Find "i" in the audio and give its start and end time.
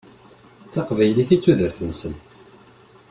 1.35-1.37